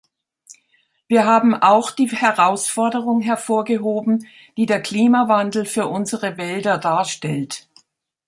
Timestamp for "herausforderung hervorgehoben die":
2.07-4.65